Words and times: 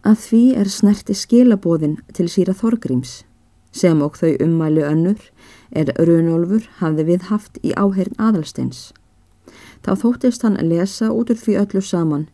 Að 0.00 0.16
því 0.16 0.44
er 0.56 0.68
snerti 0.72 1.12
skilabóðin 1.12 1.98
til 2.16 2.24
síra 2.32 2.54
Þorgríms 2.56 3.20
sem 3.76 4.00
og 4.02 4.16
þau 4.16 4.32
ummælu 4.42 4.82
önnur 4.82 5.26
er 5.70 5.92
Runolfur 6.00 6.64
hafði 6.80 7.04
við 7.10 7.28
haft 7.28 7.60
í 7.62 7.74
áherin 7.76 8.16
aðalsteins. 8.18 8.90
Þá 9.84 9.92
þóttist 10.02 10.42
hann 10.42 10.56
lesa 10.72 11.10
út 11.12 11.30
úr 11.30 11.38
því 11.38 11.58
öllu 11.60 11.84
saman 11.84 12.26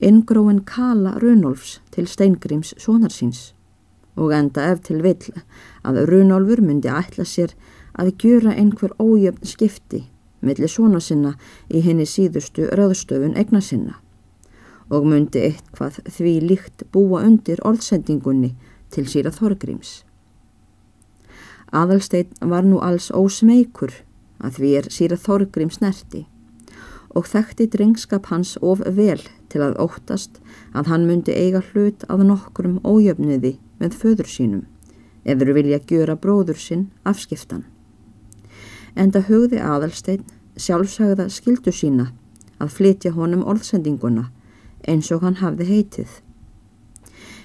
inngróin 0.00 0.64
kala 0.64 1.18
Runolfs 1.20 1.78
til 1.92 2.08
Steingríms 2.08 2.72
sonarsins 2.80 3.52
og 4.16 4.32
enda 4.32 4.64
ef 4.72 4.80
til 4.88 5.02
vill 5.04 5.36
að 5.84 6.02
Runolfur 6.10 6.64
myndi 6.64 6.88
ætla 6.88 7.28
sér 7.28 7.52
að 8.00 8.14
gjöra 8.16 8.56
einhver 8.56 8.96
ójöfn 8.96 9.44
skipti 9.44 10.06
millir 10.40 10.72
svona 10.72 11.00
sinna 11.04 11.36
í 11.68 11.84
henni 11.84 12.08
síðustu 12.08 12.72
röðstöfun 12.72 13.36
egna 13.36 13.60
sinna 13.60 14.00
og 14.90 15.06
myndi 15.06 15.42
eitthvað 15.46 16.00
því 16.10 16.34
líkt 16.50 16.84
búa 16.92 17.22
undir 17.26 17.62
orðsendingunni 17.66 18.54
til 18.90 19.06
síra 19.06 19.30
Þorgríms. 19.34 20.00
Aðalstein 21.70 22.32
var 22.52 22.66
nú 22.66 22.80
alls 22.82 23.10
ósmeikur 23.14 23.94
að 24.42 24.58
því 24.58 24.70
er 24.80 24.90
síra 24.90 25.18
Þorgrim 25.20 25.70
snerti 25.70 26.26
og 27.14 27.26
þekkti 27.26 27.66
drengskap 27.70 28.28
hans 28.30 28.56
of 28.62 28.82
vel 28.96 29.20
til 29.50 29.62
að 29.64 29.78
óttast 29.82 30.38
að 30.74 30.90
hann 30.92 31.06
myndi 31.08 31.34
eiga 31.34 31.62
hlut 31.70 32.04
af 32.08 32.22
nokkrum 32.26 32.78
ójöfniði 32.86 33.56
með 33.82 33.96
föður 34.02 34.30
sínum 34.30 34.66
eður 35.24 35.52
vilja 35.58 35.80
gjöra 35.90 36.16
bróður 36.16 36.58
sinn 36.58 36.86
afskiptan. 37.04 37.64
Enda 38.96 39.22
hugði 39.26 39.60
Aðalstein 39.62 40.24
sjálfsagða 40.56 41.28
skildu 41.30 41.74
sína 41.74 42.10
að 42.60 42.74
flytja 42.78 43.12
honum 43.14 43.44
orðsendinguna 43.48 44.28
eins 44.88 45.10
og 45.12 45.24
hann 45.24 45.40
hafði 45.40 45.66
heitið. 45.68 46.10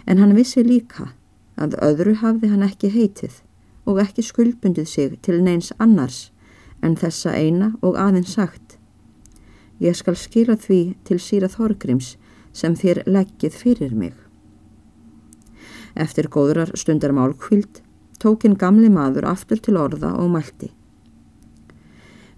En 0.05 0.21
hann 0.21 0.35
vissi 0.37 0.63
líka 0.63 1.11
að 1.55 1.77
öðru 1.83 2.15
hafði 2.21 2.51
hann 2.51 2.65
ekki 2.65 2.91
heitið 2.93 3.41
og 3.85 4.01
ekki 4.01 4.25
skuldbundið 4.25 4.87
sig 4.89 5.17
til 5.25 5.41
neins 5.43 5.71
annars 5.79 6.29
en 6.83 6.97
þessa 6.99 7.33
eina 7.33 7.73
og 7.81 7.97
aðeins 7.99 8.35
sagt. 8.35 8.77
Ég 9.79 9.95
skal 9.97 10.15
skila 10.15 10.55
því 10.55 10.95
til 11.07 11.19
síra 11.19 11.49
Þorgrims 11.51 12.15
sem 12.55 12.75
þér 12.75 13.03
leggið 13.07 13.57
fyrir 13.59 13.95
mig. 13.95 14.13
Eftir 15.95 16.29
góðrar 16.31 16.71
stundar 16.75 17.15
málkvild 17.15 17.81
tókin 18.19 18.55
gamli 18.59 18.89
maður 18.89 19.27
aftur 19.31 19.59
til 19.59 19.77
orða 19.79 20.13
og 20.19 20.31
mælti. 20.31 20.71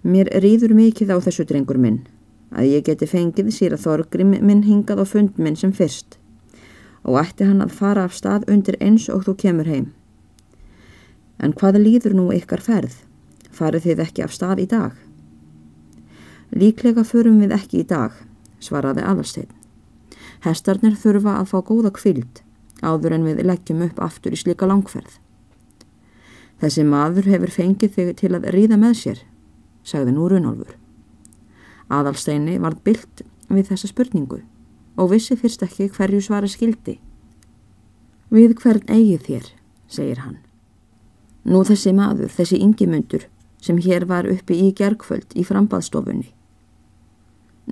Mér 0.02 0.30
rýður 0.42 0.74
mikið 0.78 1.14
á 1.14 1.16
þessu 1.22 1.46
drengur 1.46 1.78
minn 1.78 2.04
að 2.52 2.70
ég 2.72 2.86
geti 2.86 3.08
fengið 3.08 3.50
síra 3.54 3.78
Þorgrim 3.80 4.36
minn 4.40 4.64
hingað 4.64 5.02
á 5.02 5.06
fund 5.08 5.36
minn 5.38 5.56
sem 5.56 5.72
fyrst 5.72 6.18
og 7.08 7.18
ætti 7.20 7.46
hann 7.48 7.62
að 7.64 7.74
fara 7.78 8.04
af 8.04 8.16
stað 8.16 8.48
undir 8.52 8.76
eins 8.84 9.06
og 9.08 9.22
þú 9.24 9.34
kemur 9.42 9.68
heim. 9.70 9.92
En 11.38 11.54
hvað 11.56 11.78
líður 11.80 12.16
nú 12.18 12.26
ykkar 12.34 12.60
ferð? 12.60 12.96
Farið 13.54 13.86
þið 13.86 14.02
ekki 14.04 14.24
af 14.24 14.34
stað 14.34 14.64
í 14.64 14.66
dag? 14.68 14.96
Líklega 16.50 17.04
förum 17.04 17.38
við 17.42 17.54
ekki 17.54 17.82
í 17.82 17.86
dag, 17.86 18.12
svaraði 18.60 19.04
Aðalstein. 19.06 19.48
Hestarnir 20.44 20.98
þurfa 20.98 21.38
að 21.40 21.50
fá 21.52 21.58
góða 21.70 21.92
kvild 21.94 22.42
áður 22.82 23.16
en 23.16 23.24
við 23.26 23.42
leggjum 23.46 23.82
upp 23.88 24.02
aftur 24.02 24.34
í 24.34 24.38
slika 24.38 24.68
langferð. 24.68 25.18
Þessi 26.58 26.84
maður 26.86 27.30
hefur 27.30 27.54
fengið 27.54 27.94
þig 27.94 28.12
til 28.18 28.34
að 28.34 28.50
ríða 28.54 28.78
með 28.78 28.94
sér, 29.00 29.24
sagði 29.86 30.14
nú 30.14 30.28
Runolfur. 30.30 30.76
Aðalsteini 31.88 32.58
var 32.60 32.76
byllt 32.84 33.22
við 33.48 33.70
þessa 33.70 33.88
spurningu 33.88 34.42
og 34.98 35.12
vissi 35.12 35.36
fyrst 35.38 35.62
ekki 35.64 35.88
hverju 35.94 36.20
svara 36.24 36.50
skildi. 36.50 36.98
Við 38.34 38.58
hvern 38.60 38.84
eigið 38.92 39.24
þér, 39.28 39.46
segir 39.88 40.22
hann. 40.24 40.38
Nú 41.48 41.62
þessi 41.64 41.94
maður, 41.96 42.28
þessi 42.28 42.58
yngimundur 42.60 43.28
sem 43.62 43.78
hér 43.80 44.04
var 44.10 44.28
uppi 44.28 44.58
í 44.66 44.72
gergföld 44.76 45.32
í 45.38 45.46
frambadstofunni. 45.46 46.28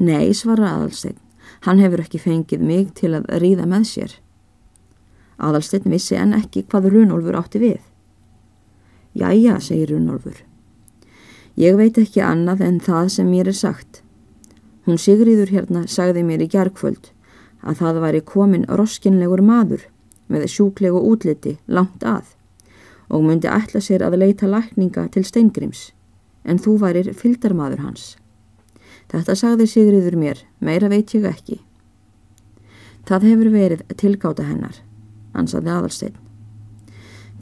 Nei, 0.01 0.33
svara 0.35 0.73
Adalstein, 0.77 1.19
hann 1.67 1.83
hefur 1.83 2.03
ekki 2.05 2.21
fengið 2.23 2.65
mig 2.65 2.95
til 2.97 3.13
að 3.19 3.29
ríða 3.43 3.69
með 3.69 3.85
sér. 3.91 4.17
Adalstein 5.37 5.93
vissi 5.93 6.17
en 6.17 6.33
ekki 6.37 6.65
hvað 6.65 6.91
Runolfur 6.95 7.37
átti 7.37 7.61
við. 7.61 7.79
Jæja, 9.17 9.61
segir 9.61 9.93
Runolfur. 9.93 10.41
Ég 11.57 11.77
veit 11.77 11.97
ekki 12.01 12.21
annað 12.25 12.65
en 12.67 12.81
það 12.85 13.13
sem 13.13 13.29
mér 13.29 13.53
er 13.53 13.57
sagt. 13.57 14.03
Hún 14.87 15.01
Sigriður 15.03 15.51
hérna 15.51 15.85
sagði 15.91 16.23
mér 16.23 16.45
í 16.45 16.51
gergföld 16.51 17.11
að 17.67 17.81
það 17.83 18.03
væri 18.05 18.23
komin 18.23 18.67
roskinlegur 18.71 19.43
maður 19.43 19.89
með 20.31 20.47
sjúklegu 20.53 21.01
útliti 21.11 21.57
langt 21.67 22.07
að 22.07 22.37
og 23.09 23.23
myndi 23.23 23.51
ætla 23.51 23.81
sér 23.83 24.03
að 24.07 24.19
leita 24.19 24.49
lækninga 24.51 25.07
til 25.15 25.25
steingrims, 25.27 25.91
en 26.43 26.59
þú 26.59 26.77
værir 26.83 27.13
fyldarmadur 27.15 27.83
hans. 27.85 28.17
Þetta 29.11 29.37
sagði 29.39 29.69
Sigriður 29.71 30.17
mér, 30.19 30.41
meira 30.59 30.91
veit 30.91 31.15
ég 31.15 31.27
ekki. 31.29 31.61
Það 33.07 33.29
hefur 33.31 33.53
verið 33.55 33.85
tilgáta 33.95 34.47
hennar, 34.47 34.81
ansaði 35.35 35.71
aðalstein. 35.71 36.17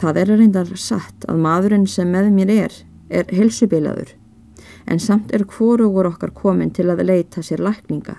Það 0.00 0.20
er 0.20 0.34
reyndar 0.34 0.74
satt 0.76 1.24
að 1.30 1.40
maðurinn 1.40 1.88
sem 1.88 2.10
með 2.12 2.28
mér 2.34 2.52
er, 2.52 2.76
er 3.08 3.32
helsubilaður, 3.32 4.12
en 4.86 5.00
samt 5.00 5.32
er 5.34 5.44
hvorugur 5.48 6.08
okkar 6.10 6.32
komin 6.36 6.72
til 6.74 6.90
að 6.92 7.04
leita 7.06 7.42
sér 7.42 7.62
lækninga. 7.64 8.18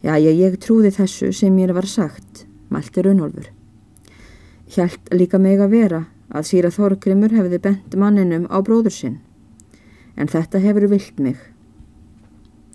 Já, 0.00 0.16
ég, 0.16 0.36
ég 0.38 0.56
trúði 0.60 0.90
þessu 0.96 1.30
sem 1.36 1.54
mér 1.54 1.74
var 1.76 1.86
sagt, 1.86 2.46
mælti 2.72 3.04
Runolfur. 3.04 3.50
Hjælt 4.70 5.10
líka 5.12 5.38
meg 5.38 5.60
að 5.60 5.74
vera 5.74 6.04
að 6.30 6.46
síra 6.48 6.70
Þorgrimur 6.72 7.34
hefði 7.34 7.58
bent 7.60 7.96
manninum 7.98 8.46
á 8.48 8.62
bróður 8.64 8.94
sinn. 8.94 9.18
En 10.16 10.30
þetta 10.30 10.60
hefur 10.62 10.86
vilt 10.90 11.18
mig. 11.18 11.36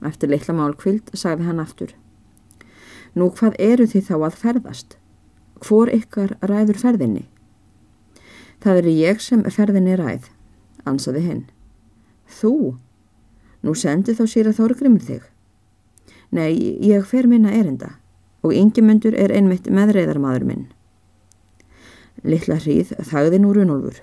Eftir 0.06 0.30
litla 0.30 0.54
málkvild 0.54 1.14
sagði 1.18 1.48
hann 1.48 1.64
aftur. 1.64 1.96
Nú 3.16 3.32
hvað 3.32 3.56
eru 3.64 3.88
þið 3.88 4.10
þá 4.10 4.16
að 4.20 4.40
ferðast? 4.42 4.98
Hvor 5.64 5.90
ykkar 5.90 6.36
ræður 6.44 6.82
ferðinni? 6.82 7.26
Það 8.62 8.82
eru 8.82 8.96
ég 9.00 9.22
sem 9.24 9.44
ferðinni 9.50 9.96
ræð, 9.98 10.28
ansaði 10.86 11.22
hinn. 11.26 11.44
Þú? 12.26 12.76
Nú 13.66 13.74
sendi 13.74 14.14
þá 14.14 14.26
síra 14.30 14.54
Þorgrimur 14.54 15.02
þig. 15.02 15.24
Nei, 16.36 16.54
ég 16.84 17.06
fer 17.08 17.30
minna 17.30 17.54
erinda 17.54 17.96
og 18.46 18.54
yngjumöndur 18.54 19.16
er 19.18 19.32
einmitt 19.34 19.70
meðreiðarmadur 19.74 20.46
minn. 20.46 20.66
Littla 22.26 22.60
hríð 22.62 22.94
þagði 23.10 23.40
nú 23.42 23.54
runolfur 23.56 24.02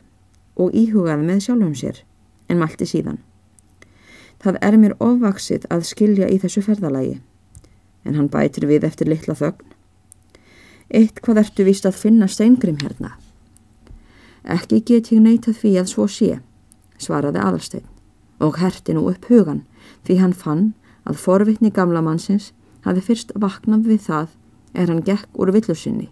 og 0.59 0.75
íhugaði 0.75 1.27
með 1.29 1.45
sjálfum 1.47 1.77
sér 1.79 2.01
en 2.51 2.59
malti 2.59 2.89
síðan. 2.89 3.21
Það 4.43 4.59
er 4.67 4.79
mér 4.83 4.97
ofvaksið 4.99 5.69
að 5.71 5.87
skilja 5.87 6.31
í 6.31 6.41
þessu 6.43 6.65
ferðalagi 6.67 7.21
en 8.03 8.19
hann 8.19 8.31
bætir 8.33 8.67
við 8.67 8.89
eftir 8.89 9.11
litla 9.11 9.39
þögn. 9.39 9.63
Eitt 10.91 11.23
hvað 11.23 11.45
ertu 11.45 11.67
vist 11.69 11.87
að 11.87 12.01
finna 12.03 12.27
steingrim 12.29 12.81
hérna? 12.83 13.15
Ekki 14.43 14.83
get 14.83 15.13
ég 15.15 15.23
neyta 15.23 15.55
því 15.55 15.77
að 15.79 15.93
svo 15.95 16.09
sé, 16.11 16.41
svaraði 16.99 17.39
aðalstein 17.39 17.92
og 18.43 18.59
herti 18.59 18.95
nú 18.97 19.07
upp 19.11 19.29
hugan 19.31 19.63
því 20.07 20.19
hann 20.21 20.35
fann 20.45 20.65
að 21.09 21.21
forvitni 21.23 21.71
gamla 21.75 22.03
mannsins 22.03 22.51
hafi 22.87 23.05
fyrst 23.09 23.33
vaknað 23.39 23.87
við 23.91 24.03
það 24.09 24.35
er 24.75 24.91
hann 24.91 25.05
gekk 25.07 25.39
úr 25.39 25.53
villusinni 25.55 26.09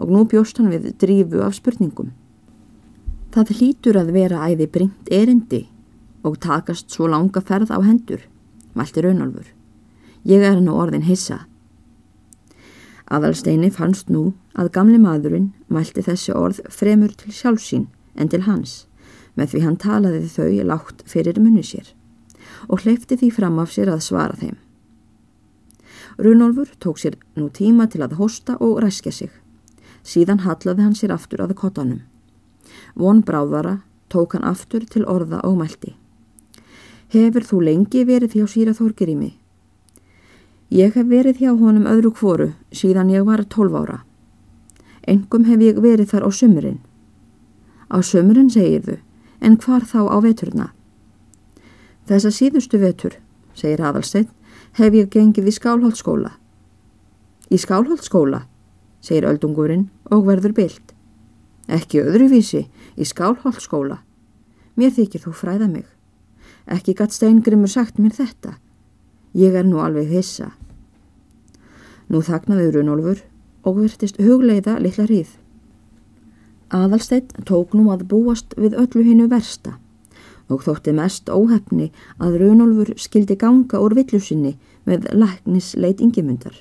og 0.00 0.12
nú 0.14 0.24
bjóst 0.24 0.58
hann 0.58 0.72
við 0.72 0.94
drífu 1.00 1.42
af 1.44 1.58
spurningum. 1.58 2.14
Það 3.30 3.52
hlýtur 3.58 3.98
að 4.00 4.12
vera 4.16 4.46
æði 4.48 4.66
bringt 4.72 5.12
erindi 5.12 5.66
og 6.24 6.40
takast 6.40 6.90
svo 6.90 7.08
langa 7.08 7.42
ferð 7.44 7.70
á 7.70 7.78
hendur, 7.84 8.24
mælti 8.74 9.04
Raunalfur. 9.04 9.46
Ég 10.24 10.42
er 10.44 10.60
nú 10.60 10.74
orðin 10.76 11.06
hissa. 11.06 11.44
Aðalsteini 13.10 13.70
fannst 13.74 14.10
nú 14.10 14.32
að 14.54 14.72
gamli 14.74 14.98
maðurinn 15.00 15.50
mælti 15.68 16.04
þessi 16.06 16.34
orð 16.36 16.60
fremur 16.72 17.12
til 17.16 17.32
sjálfsín 17.34 17.88
en 18.16 18.28
til 18.28 18.44
hans, 18.46 18.86
með 19.38 19.54
því 19.54 19.62
hann 19.64 19.78
talaði 19.80 20.26
þau 20.28 20.50
látt 20.66 21.04
fyrir 21.06 21.40
munni 21.40 21.62
sér 21.66 21.94
og 22.68 22.82
hleyfti 22.84 23.16
því 23.16 23.30
fram 23.32 23.58
af 23.62 23.72
sér 23.72 23.88
að 23.92 24.02
svara 24.04 24.36
þeim. 24.36 24.56
Runolfur 26.20 26.68
tók 26.82 26.98
sér 27.00 27.16
nú 27.36 27.48
tíma 27.48 27.86
til 27.88 28.02
að 28.04 28.18
hosta 28.18 28.56
og 28.60 28.82
ræskja 28.84 29.12
sig. 29.12 29.30
Síðan 30.04 30.42
hallaði 30.44 30.84
hann 30.84 30.96
sér 30.96 31.14
aftur 31.14 31.40
að 31.44 31.54
kottanum. 31.56 32.02
Von 32.94 33.22
bráðara 33.24 33.80
tók 34.12 34.34
hann 34.34 34.44
aftur 34.44 34.84
til 34.84 35.06
orða 35.06 35.40
og 35.46 35.56
mælti. 35.60 35.94
Hefur 37.10 37.42
þú 37.42 37.60
lengi 37.64 38.04
verið 38.04 38.36
hjá 38.36 38.46
síra 38.46 38.74
þorgir 38.76 39.10
í 39.10 39.16
mig? 39.16 39.34
Ég 40.70 40.94
hef 40.94 41.06
verið 41.10 41.40
hjá 41.42 41.50
honum 41.50 41.88
öðru 41.90 42.12
kvoru 42.14 42.52
síðan 42.70 43.10
ég 43.10 43.24
var 43.26 43.42
12 43.42 43.74
ára. 43.74 44.02
Engum 45.08 45.44
hef 45.48 45.60
ég 45.64 45.80
verið 45.82 46.12
þar 46.12 46.26
á 46.26 46.30
sömurinn. 46.30 46.78
Á 47.90 47.98
sömurinn 48.06 48.52
segir 48.52 48.84
þau, 48.86 48.98
en 49.40 49.56
hvar 49.56 49.86
þá 49.88 50.00
á 50.08 50.16
veturna? 50.22 50.68
Þessa 52.08 52.30
síðustu 52.34 52.80
vetur, 52.82 53.16
segir 53.54 53.82
Aðalstein, 53.84 54.28
hef 54.78 54.94
ég 54.94 55.10
gengið 55.10 55.50
í 55.50 55.56
skálholtskóla. 55.56 56.32
Í 57.50 57.58
skálholtskóla? 57.58 58.44
segir 59.00 59.24
öldungurinn 59.28 59.88
og 60.12 60.26
verður 60.28 60.54
bild. 60.56 60.92
Ekki 61.70 62.02
öðruvísi 62.02 62.66
í 62.96 63.06
skálholtskóla. 63.06 64.00
Mér 64.76 64.92
þykir 64.96 65.24
þú 65.24 65.32
fræða 65.36 65.68
mig. 65.70 65.86
Ekki 66.70 66.94
gatt 66.98 67.14
steingrimur 67.14 67.70
sagt 67.70 67.98
mér 67.98 68.14
þetta. 68.16 68.56
Ég 69.34 69.54
er 69.56 69.66
nú 69.66 69.80
alveg 69.82 70.10
hissa. 70.10 70.50
Nú 72.10 72.20
þagnaði 72.26 72.72
Runolfur 72.74 73.22
og 73.64 73.80
virtist 73.80 74.18
hugleiða 74.20 74.78
litla 74.82 75.06
hríð. 75.06 75.36
Aðalsteitt 76.70 77.32
tók 77.48 77.72
nú 77.74 77.88
að 77.90 78.04
búast 78.12 78.52
við 78.54 78.76
öllu 78.78 79.02
hinnu 79.02 79.26
versta 79.30 79.72
og 80.50 80.62
þótti 80.62 80.92
mest 80.94 81.30
óhefni 81.30 81.88
að 82.22 82.36
Runolfur 82.42 82.92
skildi 82.98 83.36
ganga 83.38 83.80
úr 83.82 83.94
villusinni 83.98 84.56
með 84.86 85.08
læknisleit 85.14 86.02
yngjumundar. 86.02 86.54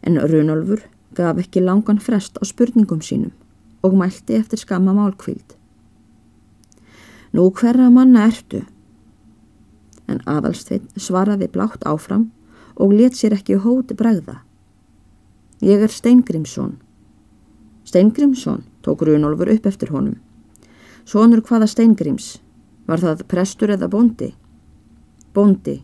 En 0.00 0.16
Runolfur 0.16 0.86
gaf 1.16 1.40
ekki 1.40 1.60
langan 1.60 2.00
frest 2.00 2.40
á 2.40 2.42
spurningum 2.48 3.04
sínum 3.04 3.32
og 3.84 3.96
mælti 4.00 4.38
eftir 4.38 4.60
skamma 4.60 4.96
málkvíld. 4.96 5.56
Nú 7.32 7.50
hverra 7.52 7.90
manna 7.92 8.26
ertu? 8.28 8.62
En 10.08 10.24
aðalsteinn 10.28 10.88
svaraði 10.96 11.48
blátt 11.52 11.84
áfram 11.84 12.30
og 12.80 12.96
let 12.96 13.16
sér 13.16 13.36
ekki 13.36 13.60
hóti 13.60 13.96
bregða. 13.96 14.40
Ég 15.60 15.84
er 15.84 15.92
Steingrimsson. 15.92 16.78
Steingrimsson 17.84 18.64
tók 18.82 19.02
Runolfur 19.06 19.50
upp 19.54 19.66
eftir 19.66 19.92
honum. 19.94 20.18
Sónur 21.04 21.42
hvaða 21.42 21.66
Steingrims? 21.66 22.38
Var 22.86 22.98
það 22.98 23.26
prestur 23.30 23.70
eða 23.74 23.88
bondi? 23.90 24.32
Bondi, 25.34 25.80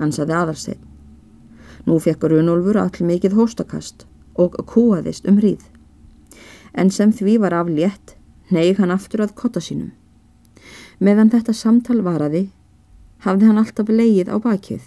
ansaði 0.00 0.34
aðarsteinn. 0.36 0.84
Nú 1.86 1.98
fekk 2.02 2.28
Runolfur 2.32 2.80
all 2.80 3.06
mikið 3.06 3.36
hóstakast 3.38 4.06
og 4.38 4.56
kúaðist 4.68 5.28
um 5.28 5.38
hríð. 5.40 5.62
En 6.74 6.90
sem 6.90 7.12
því 7.12 7.38
var 7.42 7.56
af 7.56 7.70
létt, 7.72 8.16
neig 8.50 8.78
hann 8.78 8.92
aftur 8.92 9.24
að 9.24 9.34
kotta 9.38 9.60
sínum. 9.60 9.92
Meðan 11.00 11.30
þetta 11.32 11.54
samtal 11.54 12.00
varaði, 12.02 12.48
hafði 13.24 13.48
hann 13.50 13.60
alltaf 13.62 13.88
leið 13.88 14.30
á 14.30 14.36
bakið. 14.42 14.82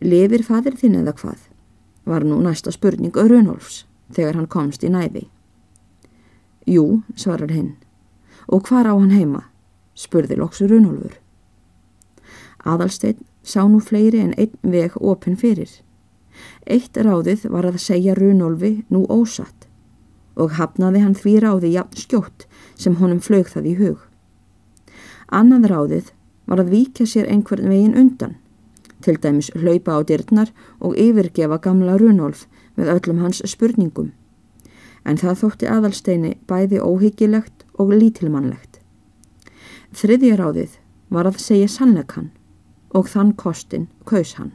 Lefir 0.00 0.44
fadir 0.46 0.78
þinn 0.80 1.00
eða 1.02 1.16
hvað? 1.18 1.40
Var 2.08 2.24
nú 2.24 2.40
næsta 2.40 2.72
spurning 2.72 3.14
Runolfs 3.14 3.84
þegar 4.14 4.38
hann 4.38 4.48
komst 4.50 4.84
í 4.84 4.90
næði. 4.90 5.26
Jú, 6.66 7.02
svarar 7.16 7.50
hinn. 7.50 7.76
Og 8.48 8.68
hvar 8.68 8.88
á 8.88 8.94
hann 8.94 9.14
heima? 9.14 9.46
spurði 9.94 10.36
loksu 10.40 10.68
Runolfur. 10.68 11.16
Aðalsteinn 12.64 13.24
sá 13.42 13.64
nú 13.68 13.80
fleiri 13.80 14.20
en 14.20 14.34
einn 14.36 14.72
veg 14.72 14.96
opinn 14.96 15.36
fyrir. 15.36 15.70
Eitt 16.66 16.96
ráðið 16.96 17.48
var 17.52 17.68
að 17.68 17.80
segja 17.80 18.14
Runolfi 18.16 18.84
nú 18.88 19.04
ósatt 19.08 19.66
og 20.40 20.54
hafnaði 20.56 21.02
hann 21.04 21.16
því 21.18 21.34
ráði 21.44 21.72
jafn 21.74 21.98
skjótt 22.00 22.46
sem 22.78 22.96
honum 23.00 23.20
flög 23.20 23.50
það 23.50 23.66
í 23.66 23.74
hug. 23.80 23.98
Annað 25.28 25.66
ráðið 25.72 26.12
var 26.48 26.62
að 26.62 26.72
víkja 26.74 27.06
sér 27.06 27.28
einhvern 27.30 27.68
veginn 27.68 27.98
undan, 27.98 28.36
til 29.04 29.18
dæmis 29.20 29.50
hlaupa 29.54 29.98
á 29.98 30.00
dyrtnar 30.06 30.52
og 30.80 30.96
yfirgefa 30.98 31.60
gamla 31.62 31.98
Runolf 32.00 32.46
með 32.76 32.94
öllum 32.96 33.20
hans 33.24 33.42
spurningum. 33.44 34.12
En 35.04 35.16
það 35.16 35.38
þótti 35.42 35.70
aðalsteini 35.70 36.34
bæði 36.50 36.80
óhyggilegt 36.84 37.64
og 37.80 37.94
lítilmannlegt. 37.94 38.80
Þriðja 39.96 40.36
ráðið 40.38 40.76
var 41.10 41.26
að 41.26 41.40
segja 41.42 41.68
sannleikann 41.70 42.30
og 42.94 43.08
þann 43.10 43.32
kostin 43.38 43.88
kaus 44.06 44.34
hann. 44.38 44.52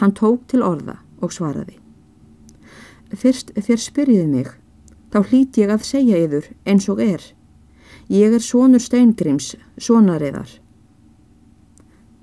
Hann 0.00 0.14
tók 0.14 0.46
til 0.50 0.62
orða 0.62 0.98
og 1.22 1.34
svaraði. 1.34 1.78
Fyrst 3.14 3.52
þér 3.56 3.80
spyrjiði 3.82 4.28
mig, 4.28 4.48
þá 5.12 5.18
hlít 5.30 5.58
ég 5.58 5.72
að 5.72 5.86
segja 5.88 6.18
yfir 6.24 6.50
eins 6.68 6.88
og 6.92 7.02
er. 7.02 7.22
Ég 8.08 8.34
er 8.34 8.44
sonur 8.44 8.82
steingrims, 8.82 9.54
sonariðar. 9.76 10.50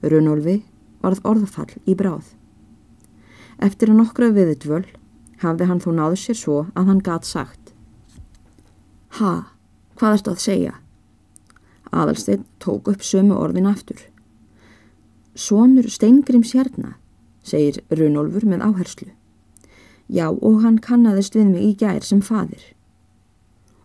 Runolfi 0.05 0.59
varð 1.01 1.23
orðfall 1.25 1.71
í 1.85 1.95
bráð. 1.97 2.27
Eftir 3.63 3.91
að 3.91 3.99
nokkra 4.01 4.31
viðutvöl 4.35 4.85
hafði 5.43 5.69
hann 5.69 5.81
þó 5.83 5.91
náðu 5.95 6.19
sér 6.21 6.39
svo 6.39 6.57
að 6.73 6.89
hann 6.91 7.03
gatt 7.05 7.27
sagt. 7.27 7.73
Ha, 9.19 9.47
hvað 9.95 10.17
erstu 10.17 10.33
að 10.33 10.43
segja? 10.43 10.73
Aðalsteinn 11.95 12.45
tók 12.59 12.89
upp 12.91 13.03
sömu 13.05 13.37
orðin 13.39 13.69
aftur. 13.69 13.99
Sónur 15.35 15.87
Steingrims 15.91 16.53
hérna, 16.55 16.95
segir 17.43 17.81
Runolfur 17.91 18.47
með 18.47 18.65
áherslu. 18.67 19.11
Já, 20.07 20.29
og 20.29 20.61
hann 20.63 20.77
kannadist 20.79 21.35
við 21.35 21.49
mig 21.53 21.63
í 21.63 21.73
gær 21.79 22.03
sem 22.05 22.21
fadir. 22.21 22.61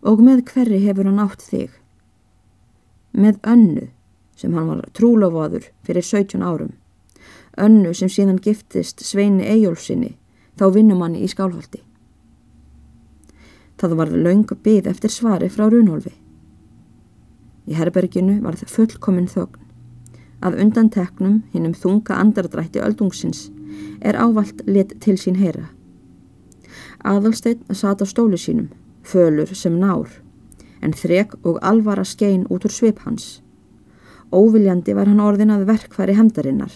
Og 0.02 0.20
með 0.25 0.44
hverri 0.50 0.81
hefur 0.85 1.08
hann 1.08 1.23
átt 1.23 1.43
þig? 1.47 1.70
Með 3.12 3.41
önnu, 3.47 3.88
sem 4.37 4.55
hann 4.55 4.69
var 4.69 4.85
trúlofaður 4.97 5.70
fyrir 5.87 6.06
17 6.06 6.44
árum. 6.44 6.75
Önnu 7.58 7.94
sem 7.97 8.08
síðan 8.08 8.38
giftist 8.43 9.02
Sveini 9.05 9.47
Eyjólfsinni, 9.49 10.14
þá 10.60 10.66
vinnum 10.74 11.00
hann 11.00 11.16
í 11.16 11.28
skálholti. 11.30 11.80
Það 13.80 13.94
var 13.96 14.10
laung 14.12 14.44
byð 14.44 14.90
eftir 14.90 15.12
svari 15.12 15.48
frá 15.48 15.70
Runolfi. 15.72 16.12
Í 17.64 17.76
herberginu 17.78 18.42
var 18.44 18.58
það 18.60 18.74
fullkominn 18.74 19.30
þögn. 19.30 19.62
Að 20.44 20.58
undan 20.64 20.90
teknum 20.92 21.40
hinnum 21.54 21.72
þunga 21.76 22.18
andardrætti 22.20 22.80
öldungsins 22.84 23.46
er 24.04 24.18
ávalt 24.20 24.60
lit 24.68 24.92
til 25.00 25.16
sín 25.20 25.40
heyra. 25.40 25.70
Aðalsteinn 27.04 27.64
sat 27.72 28.04
á 28.04 28.06
stólu 28.08 28.36
sínum, 28.36 28.68
fölur 29.00 29.48
sem 29.56 29.78
nár, 29.80 30.12
en 30.84 30.92
þrek 30.92 31.38
og 31.40 31.60
alvara 31.64 32.04
skein 32.04 32.44
út 32.52 32.68
úr 32.68 32.72
svip 32.72 33.00
hans. 33.06 33.40
Óviljandi 34.32 34.92
var 34.96 35.08
hann 35.08 35.24
orðin 35.24 35.52
að 35.56 35.68
verkfæri 35.72 36.16
hendarinnar. 36.20 36.72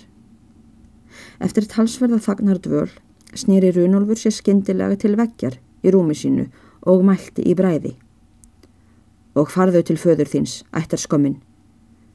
Eftir 1.44 1.68
talsverða 1.68 2.22
þagnar 2.24 2.60
dvöl 2.64 2.88
snýri 3.34 3.72
Runolfur 3.74 4.18
sér 4.20 4.34
skindilega 4.34 4.96
til 5.00 5.16
veggjar 5.18 5.58
í 5.84 5.92
rúmi 5.92 6.16
sínu 6.16 6.48
og 6.86 7.04
mælti 7.06 7.44
í 7.44 7.54
bræði 7.58 7.94
og 9.34 9.50
farðu 9.50 9.82
til 9.82 9.96
föður 9.98 10.30
þins, 10.30 10.62
ættar 10.70 11.00
skömmin. 11.02 11.40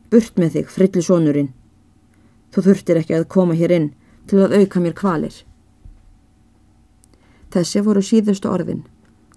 Burt 0.10 0.38
með 0.40 0.56
þig, 0.56 0.70
frillu 0.72 1.02
sonurinn. 1.04 1.50
Þú 2.56 2.64
þurftir 2.70 3.00
ekki 3.02 3.18
að 3.18 3.28
koma 3.34 3.58
hér 3.60 3.74
inn 3.76 3.90
til 4.30 4.40
að 4.46 4.56
auka 4.62 4.80
mér 4.80 4.96
kvalir. 4.96 5.36
Þessi 7.52 7.84
voru 7.84 8.02
síðustu 8.06 8.50
orðin 8.50 8.86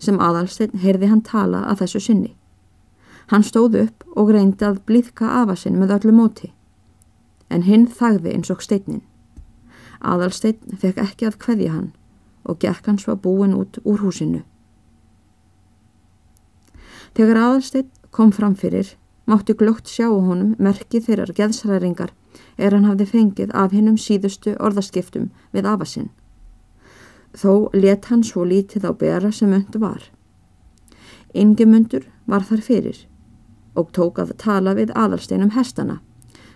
sem 0.02 0.18
aðalsteinn 0.20 0.82
heyrði 0.82 1.10
hann 1.10 1.22
tala 1.26 1.64
að 1.70 1.84
þessu 1.84 2.00
sinni. 2.06 2.32
Hann 3.30 3.44
stóð 3.46 3.78
upp 3.84 4.04
og 4.18 4.32
reyndi 4.34 4.66
að 4.66 4.82
blíðka 4.88 5.28
afasinn 5.42 5.78
með 5.80 5.96
öllu 5.98 6.14
móti. 6.16 6.52
En 7.50 7.66
hinn 7.66 7.86
þagði 7.86 8.34
eins 8.34 8.50
og 8.50 8.62
steinin. 8.64 9.02
Aðalsteinn 10.02 10.78
fekk 10.82 10.98
ekki 10.98 11.28
að 11.28 11.38
kveðja 11.42 11.74
hann 11.74 11.90
og 12.42 12.58
gekk 12.62 12.88
hans 12.90 13.06
var 13.06 13.20
búin 13.22 13.54
út 13.54 13.78
úr 13.86 14.02
húsinu. 14.02 14.42
Þegar 17.14 17.38
aðalsteitt 17.38 17.92
kom 18.10 18.32
fram 18.32 18.56
fyrir, 18.58 18.96
mátti 19.30 19.54
glögt 19.54 19.90
sjá 19.90 20.08
honum 20.08 20.56
merkið 20.58 21.06
þeirrar 21.06 21.34
geðsræringar 21.36 22.10
er 22.56 22.74
hann 22.74 22.88
hafði 22.88 23.06
fengið 23.10 23.52
af 23.54 23.74
hinnum 23.76 23.98
síðustu 24.00 24.56
orðaskiptum 24.58 25.30
við 25.52 25.68
afasinn. 25.68 26.10
Þó 27.32 27.70
let 27.72 28.08
hann 28.10 28.24
svo 28.26 28.44
lítið 28.44 28.88
á 28.88 28.92
bera 28.92 29.30
sem 29.32 29.52
öndu 29.52 29.80
var. 29.80 30.02
Ingemundur 31.32 32.08
var 32.26 32.44
þar 32.48 32.64
fyrir 32.64 33.04
og 33.76 33.92
tók 33.96 34.18
að 34.20 34.34
tala 34.40 34.74
við 34.76 34.92
aðalsteinum 34.92 35.54
hestana, 35.54 36.00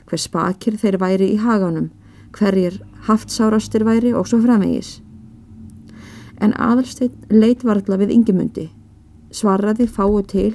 hver 0.04 0.20
spakir 0.20 0.76
þeir 0.76 0.98
væri 1.00 1.30
í 1.32 1.38
haganum, 1.40 1.88
hverjir 2.34 2.80
haftsárastir 3.06 3.84
væri 3.86 4.14
og 4.14 4.26
svo 4.28 4.40
framvegis. 4.42 5.00
En 6.40 6.52
aðalstein 6.60 7.14
leit 7.30 7.62
varðla 7.64 8.00
við 8.02 8.12
Ingemundi 8.16 8.70
svaraði 9.36 9.86
fáu 9.90 10.20
til 10.26 10.54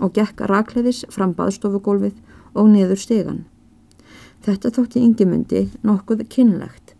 og 0.00 0.14
gekk 0.16 0.44
rakleðis 0.50 1.04
fram 1.12 1.34
baðstofugólfið 1.36 2.18
og 2.54 2.68
niður 2.72 3.00
stegan. 3.00 3.44
Þetta 4.42 4.72
þótti 4.74 5.02
yngimundi 5.06 5.66
nokkuð 5.86 6.24
kynlegt 6.32 6.91